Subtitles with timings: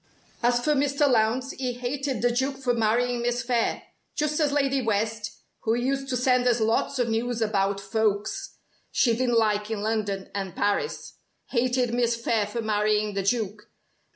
[0.41, 1.07] "As for Mr.
[1.07, 3.83] Lowndes, he hated the Duke for marrying Miss Phayre
[4.15, 8.55] just as Lady West (who used to send us lots of news about folks
[8.89, 11.17] she didn't like in London and Paris)
[11.51, 13.67] hated Miss Phayre for marrying the Duke.